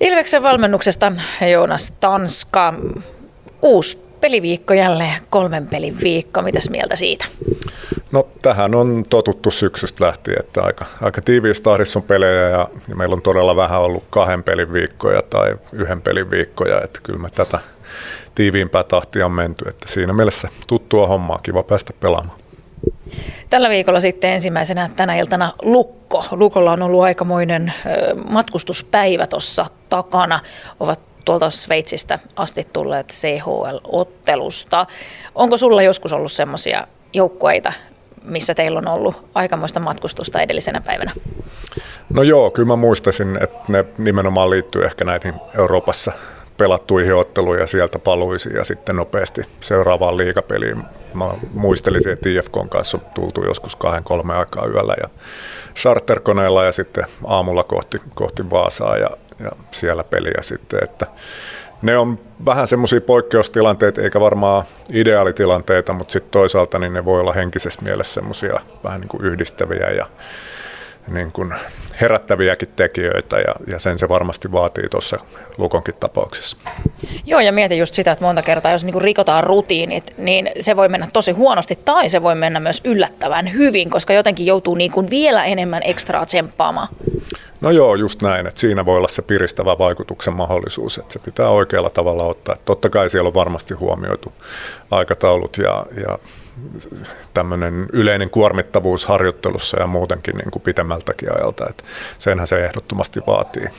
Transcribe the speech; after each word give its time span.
Ilveksen 0.00 0.42
valmennuksesta 0.42 1.12
Joonas 1.52 1.90
Tanska. 1.90 2.74
Uusi 3.62 3.98
peliviikko 4.20 4.74
jälleen, 4.74 5.22
kolmen 5.30 5.66
pelin 5.66 5.96
viikko. 6.02 6.42
Mitäs 6.42 6.70
mieltä 6.70 6.96
siitä? 6.96 7.24
No 8.12 8.28
tähän 8.42 8.74
on 8.74 9.04
totuttu 9.10 9.50
syksystä 9.50 10.06
lähtien, 10.06 10.40
että 10.40 10.62
aika, 10.62 10.84
aika 11.02 11.22
tiiviissä 11.22 11.62
tahdissa 11.62 11.98
on 11.98 12.02
pelejä 12.02 12.48
ja, 12.48 12.68
ja 12.88 12.96
meillä 12.96 13.14
on 13.14 13.22
todella 13.22 13.56
vähän 13.56 13.80
ollut 13.80 14.04
kahden 14.10 14.42
pelin 14.42 14.72
viikkoja 14.72 15.22
tai 15.22 15.56
yhden 15.72 16.02
pelin 16.02 16.30
viikkoja, 16.30 16.80
että 16.84 17.00
kyllä 17.02 17.18
me 17.18 17.30
tätä 17.30 17.58
tiiviimpää 18.34 18.84
tahtia 18.84 19.26
on 19.26 19.32
menty, 19.32 19.64
että 19.68 19.88
siinä 19.88 20.12
mielessä 20.12 20.48
tuttua 20.66 21.06
hommaa, 21.06 21.38
kiva 21.38 21.62
päästä 21.62 21.92
pelaamaan. 22.00 22.37
Tällä 23.50 23.68
viikolla 23.68 24.00
sitten 24.00 24.32
ensimmäisenä 24.32 24.90
tänä 24.96 25.16
iltana 25.16 25.52
Lukko. 25.62 26.24
Lukolla 26.30 26.72
on 26.72 26.82
ollut 26.82 27.02
aikamoinen 27.02 27.72
matkustuspäivä 28.30 29.26
tuossa 29.26 29.66
takana. 29.88 30.40
Ovat 30.80 31.00
tuolta 31.24 31.50
Sveitsistä 31.50 32.18
asti 32.36 32.68
tulleet 32.72 33.08
CHL-ottelusta. 33.08 34.86
Onko 35.34 35.56
sulla 35.56 35.82
joskus 35.82 36.12
ollut 36.12 36.32
semmoisia 36.32 36.86
joukkueita, 37.12 37.72
missä 38.24 38.54
teillä 38.54 38.78
on 38.78 38.88
ollut 38.88 39.28
aikamoista 39.34 39.80
matkustusta 39.80 40.40
edellisenä 40.40 40.80
päivänä? 40.80 41.12
No 42.10 42.22
joo, 42.22 42.50
kyllä 42.50 42.66
mä 42.66 42.76
muistaisin, 42.76 43.38
että 43.42 43.58
ne 43.68 43.84
nimenomaan 43.98 44.50
liittyy 44.50 44.84
ehkä 44.84 45.04
näihin 45.04 45.34
Euroopassa 45.58 46.12
pelattuihin 46.58 47.14
otteluihin 47.14 47.60
ja 47.60 47.66
sieltä 47.66 47.98
paluisi 47.98 48.54
ja 48.54 48.64
sitten 48.64 48.96
nopeasti 48.96 49.42
seuraavaan 49.60 50.16
liigapeliin. 50.16 50.82
Mä 51.14 51.34
muistelisin, 51.52 52.12
että 52.12 52.28
IFKn 52.28 52.68
kanssa 52.68 52.98
tultu 52.98 53.44
joskus 53.44 53.76
kahden 53.76 54.04
kolme 54.04 54.34
aikaa 54.34 54.66
yöllä 54.66 54.94
ja 55.02 55.08
charterkoneella 55.74 56.64
ja 56.64 56.72
sitten 56.72 57.04
aamulla 57.26 57.64
kohti, 57.64 58.00
kohti 58.14 58.50
Vaasaa 58.50 58.96
ja, 58.96 59.10
ja 59.40 59.50
siellä 59.70 60.04
peliä 60.04 60.38
sitten, 60.40 60.84
että 60.84 61.06
ne 61.82 61.98
on 61.98 62.18
vähän 62.44 62.66
semmoisia 62.66 63.00
poikkeustilanteita, 63.00 64.02
eikä 64.02 64.20
varmaan 64.20 64.64
ideaalitilanteita, 64.92 65.92
mutta 65.92 66.12
sitten 66.12 66.30
toisaalta 66.30 66.78
niin 66.78 66.92
ne 66.92 67.04
voi 67.04 67.20
olla 67.20 67.32
henkisessä 67.32 67.82
mielessä 67.82 68.14
semmoisia 68.14 68.60
vähän 68.84 69.00
niin 69.00 69.08
kuin 69.08 69.24
yhdistäviä 69.24 69.90
ja 69.90 70.06
niin 71.10 71.32
kuin 71.32 71.54
herättäviäkin 72.00 72.68
tekijöitä 72.76 73.36
ja, 73.36 73.54
ja 73.66 73.78
sen 73.78 73.98
se 73.98 74.08
varmasti 74.08 74.52
vaatii 74.52 74.88
tuossa 74.88 75.18
Lukonkin 75.58 75.94
tapauksessa. 76.00 76.56
Joo 77.24 77.40
ja 77.40 77.52
mietin 77.52 77.78
just 77.78 77.94
sitä, 77.94 78.12
että 78.12 78.24
monta 78.24 78.42
kertaa 78.42 78.72
jos 78.72 78.84
niin 78.84 79.02
rikotaan 79.02 79.44
rutiinit, 79.44 80.14
niin 80.18 80.50
se 80.60 80.76
voi 80.76 80.88
mennä 80.88 81.08
tosi 81.12 81.32
huonosti 81.32 81.78
tai 81.84 82.08
se 82.08 82.22
voi 82.22 82.34
mennä 82.34 82.60
myös 82.60 82.80
yllättävän 82.84 83.52
hyvin, 83.52 83.90
koska 83.90 84.12
jotenkin 84.12 84.46
joutuu 84.46 84.74
niin 84.74 84.92
kuin 84.92 85.10
vielä 85.10 85.44
enemmän 85.44 85.82
ekstraa 85.84 86.26
tsemppaamaan. 86.26 86.88
No 87.60 87.70
joo, 87.70 87.94
just 87.94 88.22
näin, 88.22 88.46
että 88.46 88.60
siinä 88.60 88.86
voi 88.86 88.96
olla 88.96 89.08
se 89.08 89.22
piristävä 89.22 89.78
vaikutuksen 89.78 90.34
mahdollisuus, 90.34 90.98
että 90.98 91.12
se 91.12 91.18
pitää 91.18 91.48
oikealla 91.48 91.90
tavalla 91.90 92.24
ottaa. 92.24 92.56
Totta 92.64 92.90
kai 92.90 93.10
siellä 93.10 93.28
on 93.28 93.34
varmasti 93.34 93.74
huomioitu 93.74 94.32
aikataulut 94.90 95.56
ja, 95.58 95.86
ja 96.06 96.18
tämmöinen 97.34 97.86
yleinen 97.92 98.30
kuormittavuus 98.30 99.06
harjoittelussa 99.06 99.80
ja 99.80 99.86
muutenkin 99.86 100.36
niin 100.36 100.50
kuin 100.50 100.62
pitemmältäkin 100.62 101.36
ajalta, 101.36 101.66
että 101.70 101.84
senhän 102.18 102.46
se 102.46 102.64
ehdottomasti 102.64 103.20
vaatii. 103.26 103.70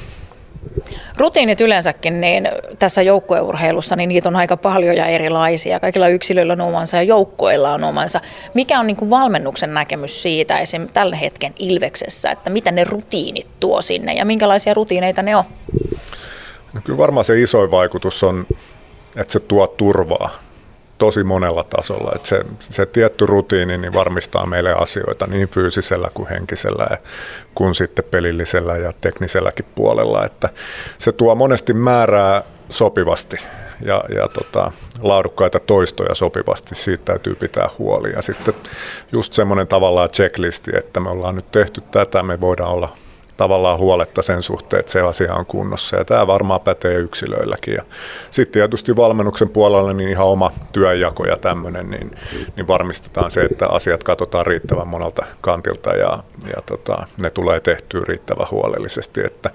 Rutiinit 1.18 1.62
yleensäkin, 1.62 2.22
niin 2.22 2.50
tässä 2.80 3.02
joukkueurheilussa, 3.02 3.96
niin 3.96 4.10
niitä 4.10 4.30
on 4.30 4.36
aika 4.36 4.58
paljon 4.58 4.96
ja 4.96 5.06
erilaisia. 5.06 5.80
Kaikilla 5.80 6.08
yksilöillä 6.08 6.54
on 6.54 6.62
omansa 6.62 6.98
ja 6.98 7.04
joukkoilla 7.04 7.74
on 7.74 7.84
omansa. 7.84 8.22
Mikä 8.54 8.80
on 8.80 8.88
niin 8.88 8.98
kuin 8.98 9.10
valmennuksen 9.10 9.74
näkemys 9.74 10.22
siitä 10.22 10.60
esim. 10.60 10.88
tällä 10.94 11.16
hetken 11.16 11.54
Ilveksessä, 11.60 12.32
että 12.32 12.50
mitä 12.50 12.72
ne 12.72 12.84
rutiinit 12.84 13.50
tuo 13.60 13.82
sinne 13.82 14.14
ja 14.14 14.26
minkälaisia 14.26 14.74
rutiineita 14.74 15.22
ne 15.22 15.36
on? 15.36 15.44
No 16.74 16.82
kyllä 16.84 16.98
varmaan 16.98 17.24
se 17.24 17.42
isoin 17.42 17.72
vaikutus 17.72 18.24
on, 18.24 18.46
että 19.16 19.34
se 19.34 19.40
tuo 19.40 19.68
turvaa 19.68 20.49
tosi 21.00 21.24
monella 21.24 21.64
tasolla. 21.64 22.12
Että 22.16 22.28
se, 22.28 22.46
se 22.60 22.86
tietty 22.86 23.26
rutiini 23.26 23.78
niin 23.78 23.94
varmistaa 23.94 24.46
meille 24.46 24.74
asioita 24.74 25.28
niin 25.28 25.50
fyysisellä 25.50 26.10
kuin 26.14 26.30
henkisellä 26.30 26.88
ja 26.90 26.98
kuin 27.56 27.76
sitten 27.76 28.06
pelillisellä 28.12 28.78
ja 28.78 28.94
tekniselläkin 29.02 29.66
puolella. 29.76 30.26
Että 30.26 30.50
se 30.98 31.12
tuo 31.12 31.36
monesti 31.36 31.74
määrää 31.74 32.44
sopivasti 32.70 33.38
ja, 33.82 34.04
ja 34.16 34.28
tota, 34.28 34.72
laadukkaita 35.02 35.60
toistoja 35.60 36.16
sopivasti. 36.16 36.76
Siitä 36.76 37.06
täytyy 37.06 37.36
pitää 37.36 37.70
huoli. 37.78 38.12
Ja 38.12 38.22
sitten 38.22 38.54
just 39.12 39.34
semmoinen 39.34 39.68
tavallaan 39.68 40.10
checklisti, 40.10 40.72
että 40.78 41.00
me 41.00 41.10
ollaan 41.10 41.36
nyt 41.36 41.52
tehty 41.52 41.82
tätä, 41.92 42.24
me 42.24 42.42
voidaan 42.42 42.72
olla 42.72 42.90
tavallaan 43.40 43.80
huoletta 43.80 44.22
sen 44.22 44.44
suhteen, 44.44 44.80
että 44.80 44.92
se 44.92 45.02
asia 45.02 45.34
on 45.34 45.46
kunnossa. 45.46 45.96
Ja 45.98 46.06
tämä 46.06 46.28
varmaan 46.28 46.62
pätee 46.62 46.96
yksilöilläkin. 46.96 47.74
Ja 47.74 47.84
sitten 48.32 48.54
tietysti 48.54 48.96
valmennuksen 48.96 49.50
puolella 49.50 49.94
niin 49.94 50.10
ihan 50.10 50.28
oma 50.28 50.52
työnjako 50.74 51.26
ja 51.26 51.38
tämmöinen, 51.38 51.90
niin, 51.90 52.12
niin 52.56 52.68
varmistetaan 52.68 53.32
se, 53.32 53.42
että 53.42 53.68
asiat 53.68 54.04
katsotaan 54.04 54.46
riittävän 54.46 54.88
monelta 54.88 55.26
kantilta 55.42 55.90
ja, 55.90 56.24
ja 56.56 56.62
tota, 56.66 57.08
ne 57.18 57.30
tulee 57.30 57.60
tehtyä 57.60 58.02
riittävän 58.08 58.48
huolellisesti. 58.52 59.22
Että 59.26 59.50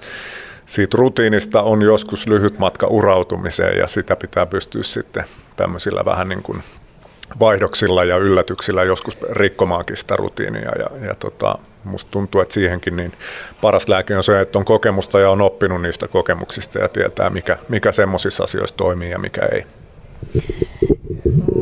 siitä 0.65 0.97
rutiinista 0.97 1.61
on 1.61 1.81
joskus 1.81 2.27
lyhyt 2.27 2.59
matka 2.59 2.87
urautumiseen 2.87 3.77
ja 3.77 3.87
sitä 3.87 4.15
pitää 4.15 4.45
pystyä 4.45 4.83
sitten 4.83 5.23
tämmöisillä 5.55 6.05
vähän 6.05 6.29
niin 6.29 6.43
kuin 6.43 6.63
vaihdoksilla 7.39 8.03
ja 8.03 8.17
yllätyksillä 8.17 8.83
joskus 8.83 9.17
rikkomaankin 9.31 9.97
sitä 9.97 10.15
rutiinia 10.15 10.71
ja, 10.79 11.07
ja 11.07 11.15
tota, 11.15 11.57
musta 11.85 12.11
tuntuu, 12.11 12.41
että 12.41 12.53
siihenkin 12.53 12.95
niin 12.95 13.11
paras 13.61 13.87
lääke 13.87 14.17
on 14.17 14.23
se, 14.23 14.41
että 14.41 14.59
on 14.59 14.65
kokemusta 14.65 15.19
ja 15.19 15.29
on 15.29 15.41
oppinut 15.41 15.81
niistä 15.81 16.07
kokemuksista 16.07 16.79
ja 16.79 16.89
tietää, 16.89 17.29
mikä, 17.29 17.57
mikä 17.69 17.91
semmoisissa 17.91 18.43
asioissa 18.43 18.75
toimii 18.77 19.11
ja 19.11 19.19
mikä 19.19 19.41
ei. 19.51 19.65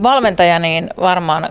Valmentaja, 0.04 0.60
niin 0.60 0.90
varmaan 1.00 1.50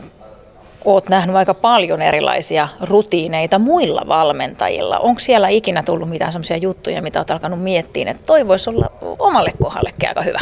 oot 0.84 1.08
nähnyt 1.08 1.36
aika 1.36 1.54
paljon 1.54 2.02
erilaisia 2.02 2.68
rutiineita 2.80 3.58
muilla 3.58 4.02
valmentajilla. 4.08 4.98
Onko 4.98 5.20
siellä 5.20 5.48
ikinä 5.48 5.82
tullut 5.82 6.08
mitään 6.08 6.32
sellaisia 6.32 6.56
juttuja, 6.56 7.02
mitä 7.02 7.18
olet 7.18 7.30
alkanut 7.30 7.62
miettiä, 7.62 8.10
että 8.10 8.22
toi 8.26 8.48
voisi 8.48 8.70
olla 8.70 8.92
omalle 9.18 9.52
kohdallekin 9.62 10.08
aika 10.08 10.22
hyvä? 10.22 10.38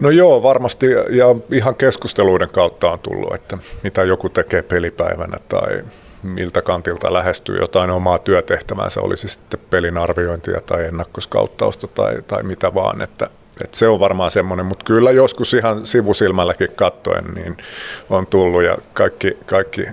No 0.00 0.10
joo, 0.10 0.42
varmasti 0.42 0.86
ja 1.10 1.26
ihan 1.52 1.74
keskusteluiden 1.74 2.48
kautta 2.50 2.90
on 2.90 2.98
tullut, 2.98 3.34
että 3.34 3.58
mitä 3.82 4.04
joku 4.04 4.28
tekee 4.28 4.62
pelipäivänä 4.62 5.38
tai 5.48 5.82
miltä 6.22 6.62
kantilta 6.62 7.12
lähestyy 7.12 7.56
jotain 7.56 7.90
omaa 7.90 8.18
työtehtävänsä, 8.18 9.00
olisi 9.00 9.28
sitten 9.28 9.60
pelin 9.70 9.98
arviointia 9.98 10.60
tai 10.60 10.84
ennakkoskauttausta 10.84 11.86
tai, 11.86 12.22
tai 12.26 12.42
mitä 12.42 12.74
vaan, 12.74 13.02
että, 13.02 13.30
että 13.64 13.78
se 13.78 13.88
on 13.88 14.00
varmaan 14.00 14.30
semmoinen, 14.30 14.66
mutta 14.66 14.84
kyllä 14.84 15.10
joskus 15.10 15.54
ihan 15.54 15.86
sivusilmälläkin 15.86 16.68
kattoen 16.76 17.24
niin 17.34 17.56
on 18.10 18.26
tullut 18.26 18.62
ja 18.62 18.78
kaikki, 18.92 19.36
kaikki 19.46 19.86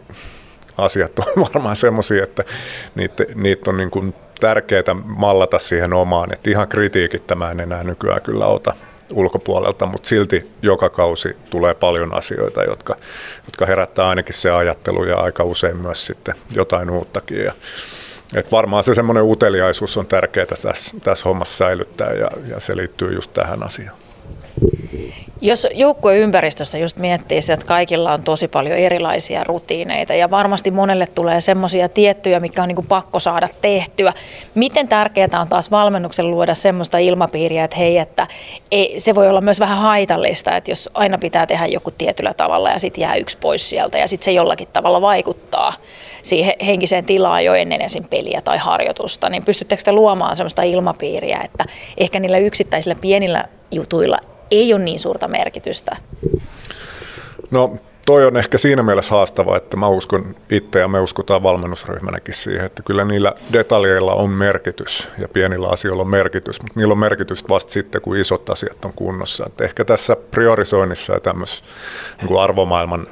asiat 0.77 1.19
on 1.19 1.25
varmaan 1.53 1.75
semmoisia, 1.75 2.23
että 2.23 2.43
niitä, 2.95 3.25
niitä 3.35 3.71
on 3.71 3.77
niin 3.77 3.91
kuin 3.91 4.15
tärkeää 4.39 4.93
mallata 5.03 5.59
siihen 5.59 5.93
omaan, 5.93 6.33
että 6.33 6.49
ihan 6.49 6.67
kritiikit 6.67 7.27
tämä 7.27 7.51
en 7.51 7.59
enää 7.59 7.83
nykyään 7.83 8.21
kyllä 8.21 8.45
ota, 8.45 8.73
ulkopuolelta, 9.13 9.85
mutta 9.85 10.09
silti 10.09 10.51
joka 10.61 10.89
kausi 10.89 11.37
tulee 11.49 11.73
paljon 11.73 12.13
asioita, 12.13 12.63
jotka, 12.63 12.95
jotka 13.45 13.65
herättää 13.65 14.07
ainakin 14.09 14.35
se 14.35 14.51
ajattelu 14.51 15.03
ja 15.03 15.17
aika 15.17 15.43
usein 15.43 15.77
myös 15.77 16.05
sitten 16.05 16.35
jotain 16.55 16.91
uuttakin. 16.91 17.43
Ja, 17.43 17.53
et 18.35 18.51
varmaan 18.51 18.83
se 18.83 18.95
semmoinen 18.95 19.23
uteliaisuus 19.23 19.97
on 19.97 20.07
tärkeää 20.07 20.45
tässä, 20.45 20.73
tässä 21.03 21.29
hommassa 21.29 21.57
säilyttää 21.57 22.13
ja, 22.13 22.29
ja 22.47 22.59
se 22.59 22.77
liittyy 22.77 23.13
just 23.13 23.33
tähän 23.33 23.63
asiaan. 23.63 24.02
Jos 25.41 25.67
joukkueympäristössä 25.73 26.77
just 26.77 26.97
miettii 26.97 27.41
sitä, 27.41 27.53
että 27.53 27.65
kaikilla 27.65 28.13
on 28.13 28.23
tosi 28.23 28.47
paljon 28.47 28.77
erilaisia 28.77 29.43
rutiineita 29.43 30.13
ja 30.13 30.29
varmasti 30.29 30.71
monelle 30.71 31.07
tulee 31.07 31.41
semmoisia 31.41 31.89
tiettyjä, 31.89 32.39
mikä 32.39 32.61
on 32.61 32.67
niin 32.67 32.87
pakko 32.87 33.19
saada 33.19 33.47
tehtyä. 33.61 34.13
Miten 34.55 34.87
tärkeää 34.87 35.41
on 35.41 35.47
taas 35.47 35.71
valmennuksen 35.71 36.31
luoda 36.31 36.55
semmoista 36.55 36.97
ilmapiiriä, 36.97 37.63
että 37.63 37.77
hei, 37.77 37.97
että 37.97 38.27
ei, 38.71 38.99
se 38.99 39.15
voi 39.15 39.29
olla 39.29 39.41
myös 39.41 39.59
vähän 39.59 39.77
haitallista, 39.77 40.57
että 40.57 40.71
jos 40.71 40.89
aina 40.93 41.17
pitää 41.17 41.45
tehdä 41.45 41.65
joku 41.65 41.91
tietyllä 41.91 42.33
tavalla 42.33 42.69
ja 42.69 42.79
sitten 42.79 43.01
jää 43.01 43.15
yksi 43.15 43.37
pois 43.37 43.69
sieltä 43.69 43.97
ja 43.97 44.07
sitten 44.07 44.25
se 44.25 44.31
jollakin 44.31 44.67
tavalla 44.73 45.01
vaikuttaa 45.01 45.73
siihen 46.21 46.53
henkiseen 46.65 47.05
tilaan 47.05 47.45
jo 47.45 47.53
ennen 47.53 47.81
esim. 47.81 48.03
peliä 48.03 48.41
tai 48.41 48.57
harjoitusta, 48.57 49.29
niin 49.29 49.45
pystyttekö 49.45 49.83
te 49.83 49.91
luomaan 49.91 50.35
semmoista 50.35 50.61
ilmapiiriä, 50.61 51.41
että 51.43 51.65
ehkä 51.97 52.19
niillä 52.19 52.37
yksittäisillä 52.37 52.95
pienillä 52.95 53.45
jutuilla 53.71 54.17
ei 54.53 54.73
ole 54.73 54.83
niin 54.83 54.99
suurta 54.99 55.27
merkitystä? 55.27 55.97
No 57.51 57.77
toi 58.05 58.25
on 58.25 58.37
ehkä 58.37 58.57
siinä 58.57 58.83
mielessä 58.83 59.15
haastava, 59.15 59.57
että 59.57 59.77
mä 59.77 59.87
uskon 59.87 60.35
itse 60.49 60.79
ja 60.79 60.87
me 60.87 60.99
uskotaan 60.99 61.43
valmennusryhmänäkin 61.43 62.33
siihen, 62.33 62.65
että 62.65 62.83
kyllä 62.83 63.05
niillä 63.05 63.33
detaljeilla 63.53 64.13
on 64.13 64.29
merkitys 64.29 65.09
ja 65.17 65.27
pienillä 65.27 65.69
asioilla 65.69 66.01
on 66.01 66.09
merkitys, 66.09 66.61
mutta 66.61 66.79
niillä 66.79 66.91
on 66.91 66.97
merkitys 66.97 67.49
vasta 67.49 67.71
sitten, 67.71 68.01
kun 68.01 68.17
isot 68.17 68.49
asiat 68.49 68.85
on 68.85 68.93
kunnossa. 68.93 69.45
Että 69.47 69.63
ehkä 69.63 69.85
tässä 69.85 70.15
priorisoinnissa 70.15 71.13
ja 71.13 71.19
tämmöisessä 71.19 71.65
niin 72.21 72.39
arvomaailman 72.39 73.07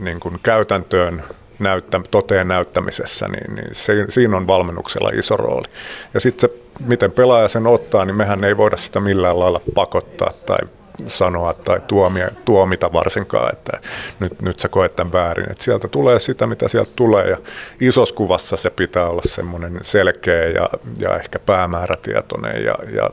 niin 0.00 0.20
kuin 0.20 0.38
käytäntöön 0.42 1.22
näyttä, 1.58 2.00
toteen 2.10 2.48
näyttämisessä, 2.48 3.28
niin, 3.28 3.54
niin 3.54 3.74
se, 3.74 4.06
siinä 4.08 4.36
on 4.36 4.48
valmennuksella 4.48 5.10
iso 5.14 5.36
rooli. 5.36 5.68
Ja 6.14 6.20
sitten 6.20 6.50
se 6.50 6.56
miten 6.80 7.12
pelaaja 7.12 7.48
sen 7.48 7.66
ottaa, 7.66 8.04
niin 8.04 8.16
mehän 8.16 8.44
ei 8.44 8.56
voida 8.56 8.76
sitä 8.76 9.00
millään 9.00 9.38
lailla 9.38 9.60
pakottaa 9.74 10.30
tai 10.46 10.58
sanoa 11.06 11.54
tai 11.54 11.80
tuomia, 11.86 12.30
tuomita 12.44 12.92
varsinkaan, 12.92 13.52
että 13.52 13.80
nyt, 14.20 14.42
nyt 14.42 14.60
sä 14.60 14.68
koet 14.68 14.96
tämän 14.96 15.12
väärin. 15.12 15.50
Että 15.50 15.64
sieltä 15.64 15.88
tulee 15.88 16.18
sitä, 16.18 16.46
mitä 16.46 16.68
sieltä 16.68 16.90
tulee 16.96 17.30
ja 17.30 17.36
isossa 17.80 18.14
kuvassa 18.14 18.56
se 18.56 18.70
pitää 18.70 19.08
olla 19.08 19.22
semmoinen 19.24 19.78
selkeä 19.82 20.44
ja, 20.44 20.70
ja 20.98 21.16
ehkä 21.16 21.38
päämäärätietoinen 21.38 22.64
ja, 22.64 22.74
ja 22.92 23.10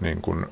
niin 0.00 0.22
kuin 0.22 0.46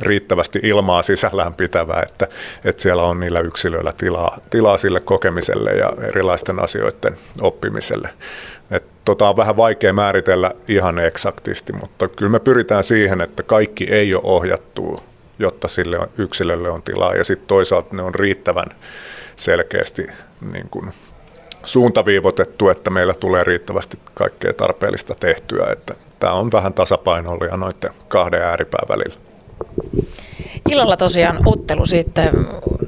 riittävästi 0.00 0.60
ilmaa 0.62 1.02
sisällään 1.02 1.54
pitävää, 1.54 2.02
että, 2.06 2.28
että 2.64 2.82
siellä 2.82 3.02
on 3.02 3.20
niillä 3.20 3.40
yksilöillä 3.40 3.92
tilaa, 3.92 4.38
tilaa 4.50 4.78
sille 4.78 5.00
kokemiselle 5.00 5.70
ja 5.70 5.92
erilaisten 6.02 6.62
asioiden 6.62 7.18
oppimiselle. 7.40 8.08
Et 8.70 8.84
tota 9.04 9.28
on 9.28 9.36
vähän 9.36 9.56
vaikea 9.56 9.92
määritellä 9.92 10.52
ihan 10.68 10.98
eksaktisti, 10.98 11.72
mutta 11.72 12.08
kyllä 12.08 12.30
me 12.30 12.40
pyritään 12.40 12.84
siihen, 12.84 13.20
että 13.20 13.42
kaikki 13.42 13.84
ei 13.84 14.14
ole 14.14 14.22
ohjattu, 14.24 15.02
jotta 15.38 15.68
sille 15.68 15.98
yksilölle 16.18 16.70
on 16.70 16.82
tilaa. 16.82 17.14
Ja 17.14 17.24
sitten 17.24 17.48
toisaalta 17.48 17.96
ne 17.96 18.02
on 18.02 18.14
riittävän 18.14 18.66
selkeästi 19.36 20.06
niin 20.52 20.68
kuin 20.70 20.92
suuntaviivotettu, 21.64 22.68
että 22.68 22.90
meillä 22.90 23.14
tulee 23.14 23.44
riittävästi 23.44 23.98
kaikkea 24.14 24.52
tarpeellista 24.52 25.14
tehtyä. 25.20 25.66
Että 25.72 25.94
tämä 26.20 26.32
on 26.32 26.52
vähän 26.52 26.74
tasapainoilija 26.74 27.56
noiden 27.56 27.90
kahden 28.08 28.42
ääripään 28.42 28.88
välillä. 28.88 29.27
Illalla 30.70 30.96
tosiaan 30.96 31.38
ottelu 31.46 31.86
sitten. 31.86 32.30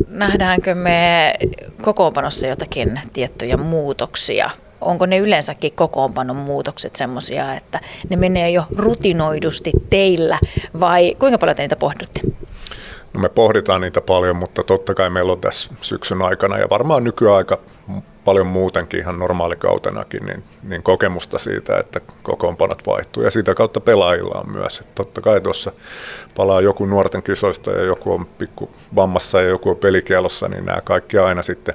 Nähdäänkö 0.08 0.74
me 0.74 1.34
kokoonpanossa 1.82 2.46
jotakin 2.46 3.00
tiettyjä 3.12 3.56
muutoksia? 3.56 4.50
Onko 4.80 5.06
ne 5.06 5.18
yleensäkin 5.18 5.72
kokoonpanon 5.72 6.36
muutokset 6.36 6.96
semmoisia, 6.96 7.54
että 7.54 7.80
ne 8.10 8.16
menee 8.16 8.50
jo 8.50 8.62
rutinoidusti 8.76 9.72
teillä 9.90 10.38
vai 10.80 11.14
kuinka 11.18 11.38
paljon 11.38 11.56
te 11.56 11.62
niitä 11.62 11.76
pohditte? 11.76 12.20
No 13.14 13.20
me 13.20 13.28
pohditaan 13.28 13.80
niitä 13.80 14.00
paljon, 14.00 14.36
mutta 14.36 14.62
totta 14.62 14.94
kai 14.94 15.10
meillä 15.10 15.32
on 15.32 15.40
tässä 15.40 15.70
syksyn 15.80 16.22
aikana 16.22 16.58
ja 16.58 16.66
varmaan 16.70 17.04
nykyaika 17.04 17.58
paljon 18.24 18.46
muutenkin 18.46 19.00
ihan 19.00 19.18
normaalikautenakin, 19.18 20.26
niin, 20.26 20.44
niin 20.62 20.82
kokemusta 20.82 21.38
siitä, 21.38 21.78
että 21.78 22.00
kokoonpanot 22.22 22.86
vaihtuu. 22.86 23.22
Ja 23.22 23.30
sitä 23.30 23.54
kautta 23.54 23.80
pelaajilla 23.80 24.40
on 24.40 24.52
myös. 24.52 24.80
Että 24.80 24.92
totta 24.94 25.20
kai 25.20 25.40
tuossa 25.40 25.72
palaa 26.36 26.60
joku 26.60 26.86
nuorten 26.86 27.22
kisoista 27.22 27.70
ja 27.70 27.84
joku 27.84 28.12
on 28.12 28.26
pikku 28.26 28.70
vammassa 28.96 29.40
ja 29.40 29.48
joku 29.48 29.70
on 29.70 29.76
pelikielossa, 29.76 30.48
niin 30.48 30.66
nämä 30.66 30.80
kaikki 30.80 31.18
aina 31.18 31.42
sitten 31.42 31.74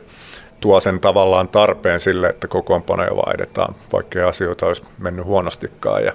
tuo 0.59 0.80
sen 0.80 1.00
tavallaan 1.00 1.47
tarpeen 1.47 2.00
sille, 2.00 2.27
että 2.27 2.48
kokoonpanoja 2.48 3.15
vaihdetaan, 3.15 3.75
vaikka 3.94 4.27
asioita 4.27 4.65
olisi 4.65 4.83
mennyt 4.98 5.25
huonostikaan. 5.25 6.03
Ja 6.03 6.13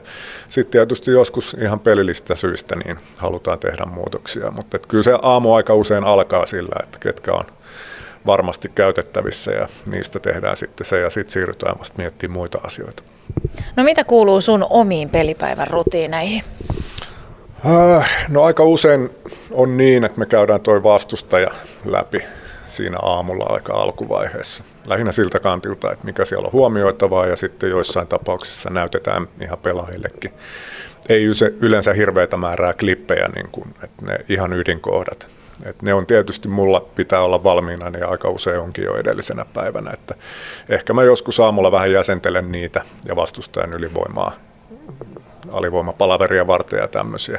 sitten 0.48 0.70
tietysti 0.72 1.10
joskus 1.10 1.56
ihan 1.60 1.80
pelillistä 1.80 2.34
syistä 2.34 2.76
niin 2.76 2.98
halutaan 3.18 3.58
tehdä 3.58 3.84
muutoksia, 3.84 4.50
mutta 4.50 4.78
kyllä 4.78 5.02
se 5.02 5.18
aamu 5.22 5.54
aika 5.54 5.74
usein 5.74 6.04
alkaa 6.04 6.46
sillä, 6.46 6.76
että 6.82 6.98
ketkä 6.98 7.32
on 7.32 7.44
varmasti 8.26 8.70
käytettävissä 8.74 9.50
ja 9.50 9.68
niistä 9.90 10.20
tehdään 10.20 10.56
sitten 10.56 10.86
se 10.86 11.00
ja 11.00 11.10
sitten 11.10 11.32
siirrytään 11.32 11.78
vasta 11.78 11.94
miettimään 11.98 12.38
muita 12.38 12.58
asioita. 12.64 13.02
No 13.76 13.84
mitä 13.84 14.04
kuuluu 14.04 14.40
sun 14.40 14.66
omiin 14.70 15.10
pelipäivän 15.10 15.66
rutiineihin? 15.66 16.42
Äh, 17.66 18.26
no 18.28 18.42
aika 18.42 18.64
usein 18.64 19.10
on 19.50 19.76
niin, 19.76 20.04
että 20.04 20.18
me 20.18 20.26
käydään 20.26 20.60
toi 20.60 20.82
vastustaja 20.82 21.50
läpi 21.84 22.22
siinä 22.66 22.96
aamulla 23.02 23.46
aika 23.48 23.72
alkuvaiheessa. 23.72 24.64
Lähinnä 24.86 25.12
siltä 25.12 25.40
kantilta, 25.40 25.92
että 25.92 26.04
mikä 26.04 26.24
siellä 26.24 26.46
on 26.46 26.52
huomioitavaa 26.52 27.26
ja 27.26 27.36
sitten 27.36 27.70
joissain 27.70 28.06
tapauksissa 28.06 28.70
näytetään 28.70 29.28
ihan 29.40 29.58
pelaajillekin. 29.58 30.32
Ei 31.08 31.24
yleensä 31.60 31.92
hirveätä 31.92 32.36
määrää 32.36 32.72
klippejä, 32.72 33.28
niin 33.34 33.48
kuin, 33.52 33.74
että 33.82 34.04
ne 34.06 34.18
ihan 34.28 34.52
ydinkohdat. 34.52 35.28
Et 35.64 35.82
ne 35.82 35.94
on 35.94 36.06
tietysti 36.06 36.48
mulla 36.48 36.80
pitää 36.80 37.22
olla 37.22 37.44
valmiina, 37.44 37.90
niin 37.90 38.08
aika 38.08 38.28
usein 38.28 38.60
onkin 38.60 38.84
jo 38.84 38.96
edellisenä 38.96 39.44
päivänä. 39.44 39.90
Että 39.90 40.14
ehkä 40.68 40.92
mä 40.92 41.02
joskus 41.02 41.40
aamulla 41.40 41.72
vähän 41.72 41.92
jäsentelen 41.92 42.52
niitä 42.52 42.82
ja 43.04 43.16
vastustajan 43.16 43.72
ylivoimaa, 43.72 44.32
alivoimapalaveria 45.52 46.46
varten 46.46 46.78
ja 46.78 46.88
tämmöisiä. 46.88 47.38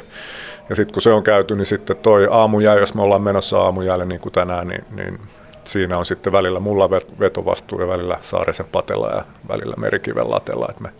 Ja 0.68 0.76
sitten 0.76 0.92
kun 0.92 1.02
se 1.02 1.10
on 1.12 1.22
käyty, 1.22 1.56
niin 1.56 1.66
sitten 1.66 1.96
toi 1.96 2.28
aamujää, 2.30 2.78
jos 2.78 2.94
me 2.94 3.02
ollaan 3.02 3.22
menossa 3.22 3.62
aamujäälle 3.62 4.04
niin 4.04 4.20
kuin 4.20 4.32
tänään, 4.32 4.68
niin, 4.68 4.84
niin 4.90 5.20
siinä 5.64 5.98
on 5.98 6.06
sitten 6.06 6.32
välillä 6.32 6.60
mulla 6.60 6.90
vetovastuu 7.20 7.80
ja 7.80 7.88
välillä 7.88 8.18
Saarisen 8.20 8.66
patella 8.72 9.08
ja 9.08 9.24
välillä 9.48 9.74
Merikiven 9.76 10.30
latella, 10.30 10.66
että 10.70 10.82
me 10.82 10.92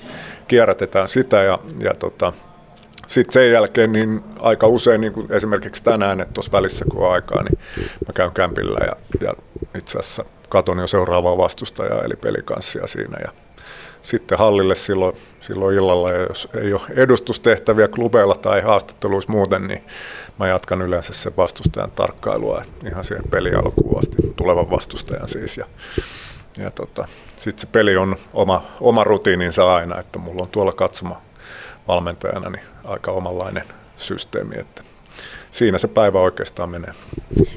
kierrätetään 0.48 1.08
sitä 1.08 1.42
ja, 1.42 1.58
ja 1.80 1.94
tota, 1.94 2.32
sitten 3.06 3.32
sen 3.32 3.52
jälkeen 3.52 3.92
niin 3.92 4.24
aika 4.40 4.66
usein, 4.66 5.00
niin 5.00 5.12
kuin 5.12 5.32
esimerkiksi 5.32 5.82
tänään, 5.82 6.20
että 6.20 6.34
tuossa 6.34 6.52
välissä 6.52 6.84
kun 6.90 7.06
on 7.06 7.12
aikaa, 7.12 7.42
niin 7.42 7.58
mä 7.78 8.12
käyn 8.14 8.32
kämpillä 8.32 8.78
ja, 8.86 8.96
ja 9.26 9.34
itse 9.78 9.98
asiassa 9.98 10.24
katon 10.48 10.78
jo 10.78 10.86
seuraavaa 10.86 11.38
vastustajaa 11.38 12.02
eli 12.02 12.16
pelikanssia 12.16 12.86
siinä. 12.86 13.18
Ja 13.24 13.32
sitten 14.02 14.38
hallille 14.38 14.74
silloin, 14.74 15.16
silloin 15.40 15.76
illalla 15.76 16.10
ja 16.10 16.22
jos 16.22 16.48
ei 16.54 16.72
ole 16.72 16.82
edustustehtäviä 16.90 17.88
klubeilla 17.88 18.34
tai 18.34 18.60
haastatteluissa 18.60 19.32
muuten, 19.32 19.68
niin 19.68 19.84
mä 20.38 20.48
jatkan 20.48 20.82
yleensä 20.82 21.12
sen 21.12 21.36
vastustajan 21.36 21.90
tarkkailua 21.90 22.62
ihan 22.86 23.04
siihen 23.04 23.28
peli 23.30 23.54
alkuun 23.54 23.98
asti, 23.98 24.16
tulevan 24.36 24.70
vastustajan 24.70 25.28
siis. 25.28 25.56
Ja, 25.56 25.66
ja 26.58 26.70
tota, 26.70 27.08
sitten 27.36 27.60
se 27.60 27.66
peli 27.66 27.96
on 27.96 28.16
oma, 28.34 28.64
oma 28.80 29.04
rutiininsa 29.04 29.74
aina, 29.74 30.00
että 30.00 30.18
mulla 30.18 30.42
on 30.42 30.48
tuolla 30.48 30.72
katsoma 30.72 31.22
valmentajana 31.88 32.50
niin 32.50 32.64
aika 32.84 33.12
omanlainen 33.12 33.64
systeemi, 33.96 34.54
että 34.58 34.82
siinä 35.50 35.78
se 35.78 35.88
päivä 35.88 36.20
oikeastaan 36.20 36.70
menee. 36.70 36.92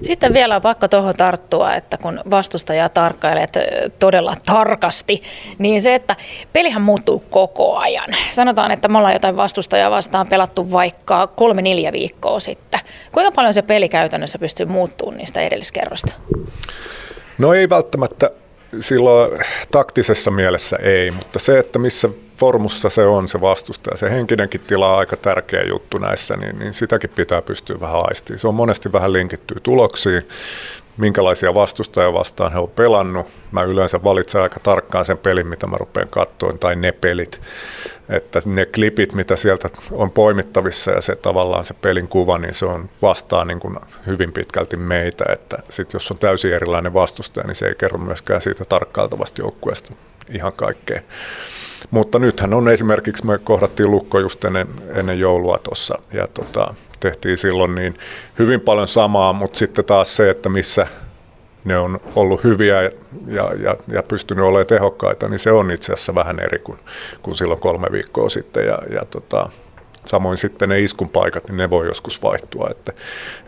Sitten 0.02 0.34
vielä 0.34 0.56
on 0.56 0.62
pakko 0.62 0.88
tuohon 0.88 1.16
tarttua, 1.16 1.76
että 1.76 1.98
kun 1.98 2.22
vastustaja 2.30 2.90
tarkkailet 2.90 3.54
todella 4.00 4.36
tarkasti, 4.46 5.24
niin 5.58 5.82
se, 5.82 5.96
että 5.96 6.16
pelihän 6.54 6.82
muuttuu 6.82 7.20
koko 7.30 7.78
ajan. 7.78 8.10
Sanotaan, 8.32 8.72
että 8.72 8.88
me 8.88 8.98
ollaan 8.98 9.14
jotain 9.14 9.36
vastustajaa 9.36 9.92
vastaan 9.92 10.28
pelattu 10.28 10.72
vaikka 10.72 11.28
kolme-neljä 11.28 11.92
viikkoa 11.92 12.40
sitten. 12.40 12.80
Kuinka 13.12 13.32
paljon 13.32 13.54
se 13.54 13.62
peli 13.62 13.90
käytännössä 13.90 14.40
pystyy 14.40 14.66
muuttumaan 14.66 15.18
niistä 15.18 15.42
edelliskerrosta? 15.42 16.14
No 17.38 17.54
ei 17.54 17.70
välttämättä 17.70 18.30
silloin 18.80 19.40
taktisessa 19.72 20.32
mielessä 20.32 20.78
ei, 20.82 21.12
mutta 21.12 21.40
se, 21.40 21.60
että 21.60 21.80
missä 21.80 22.10
formussa 22.36 22.90
se 22.90 23.06
on 23.06 23.28
se 23.28 23.42
vastustaja, 23.42 23.98
se 23.98 24.12
henkinenkin 24.12 24.62
tila 24.62 24.94
on 24.94 25.00
aika 25.00 25.18
tärkeä 25.18 25.64
juttu 25.64 25.98
näissä, 25.98 26.38
niin, 26.38 26.60
niin 26.60 26.74
sitäkin 26.74 27.10
pitää 27.10 27.42
pystyä 27.42 27.80
vähän 27.80 28.02
aistimaan. 28.10 28.40
Se 28.40 28.48
on 28.48 28.56
monesti 28.56 28.92
vähän 28.92 29.14
linkittyy 29.14 29.58
tuloksiin, 29.64 30.24
minkälaisia 30.98 31.54
vastustajia 31.54 32.14
vastaan 32.14 32.54
he 32.54 32.60
on 32.60 32.70
pelannut. 32.70 33.28
Mä 33.52 33.64
yleensä 33.64 34.04
valitsen 34.04 34.42
aika 34.42 34.60
tarkkaan 34.60 35.06
sen 35.06 35.18
pelin, 35.18 35.48
mitä 35.48 35.68
mä 35.68 35.78
rupean 35.78 36.08
katsoin, 36.08 36.60
tai 36.60 36.76
ne 36.76 36.92
pelit. 36.92 37.42
Että 38.10 38.40
ne 38.46 38.66
klipit, 38.66 39.14
mitä 39.14 39.36
sieltä 39.36 39.70
on 39.92 40.12
poimittavissa 40.12 40.92
ja 40.92 41.02
se 41.02 41.16
tavallaan 41.16 41.66
se 41.66 41.74
pelin 41.74 42.08
kuva, 42.08 42.38
niin 42.38 42.54
se 42.54 42.66
on 42.66 42.90
vastaan 43.02 43.48
niin 43.48 43.60
kuin 43.60 43.76
hyvin 44.06 44.32
pitkälti 44.32 44.78
meitä. 44.78 45.26
Että 45.30 45.58
sit 45.70 45.94
jos 45.94 46.12
on 46.12 46.18
täysin 46.18 46.54
erilainen 46.54 46.94
vastustaja, 46.94 47.48
niin 47.48 47.56
se 47.56 47.68
ei 47.68 47.76
kerro 47.76 47.98
myöskään 47.98 48.42
siitä 48.42 48.66
tarkkailtavasta 48.66 49.42
joukkueesta 49.42 49.94
ihan 50.30 50.54
kaikkea. 50.54 51.02
Mutta 51.92 52.20
nythän 52.20 52.54
on 52.54 52.70
esimerkiksi, 52.70 53.26
me 53.26 53.38
kohdattiin 53.38 53.92
Lukko 53.92 54.20
just 54.20 54.46
ennen, 54.46 54.68
ennen 54.94 55.20
joulua 55.20 55.58
tuossa 55.58 56.00
ja 56.14 56.28
tota, 56.28 56.74
tehtiin 57.00 57.38
silloin 57.38 57.76
niin 57.76 57.94
hyvin 58.40 58.62
paljon 58.62 58.88
samaa, 58.88 59.34
mutta 59.34 59.60
sitten 59.60 59.86
taas 59.86 60.16
se, 60.16 60.30
että 60.30 60.50
missä 60.50 60.88
ne 61.66 61.78
on 61.78 62.00
ollut 62.16 62.44
hyviä 62.44 62.82
ja, 63.28 63.52
ja, 63.64 63.76
ja 63.88 64.04
pystynyt 64.04 64.46
olemaan 64.46 64.68
tehokkaita, 64.68 65.30
niin 65.30 65.40
se 65.40 65.52
on 65.52 65.72
itse 65.72 65.94
asiassa 65.94 66.16
vähän 66.16 66.40
eri 66.40 66.60
kuin, 66.60 66.78
kuin 67.22 67.38
silloin 67.38 67.60
kolme 67.60 67.88
viikkoa 67.92 68.30
sitten. 68.30 68.66
Ja, 68.66 68.80
ja 68.94 69.06
tota, 69.06 69.50
samoin 70.06 70.38
sitten 70.38 70.70
ne 70.70 70.80
iskun 70.80 71.10
paikat, 71.10 71.48
niin 71.48 71.58
ne 71.58 71.70
voi 71.70 71.88
joskus 71.88 72.24
vaihtua. 72.24 72.68
Että, 72.72 72.94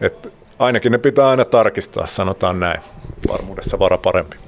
että 0.01 0.29
ainakin 0.59 0.91
ne 0.91 0.97
pitää 0.97 1.29
aina 1.29 1.45
tarkistaa, 1.45 2.05
sanotaan 2.05 2.59
näin. 2.59 2.81
Varmuudessa 3.27 3.79
vara 3.79 3.97
parempi. 3.97 4.37